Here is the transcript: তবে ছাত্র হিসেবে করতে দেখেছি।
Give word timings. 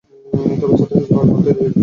তবে 0.51 0.75
ছাত্র 0.79 0.93
হিসেবে 0.93 1.23
করতে 1.29 1.41
দেখেছি। 1.47 1.79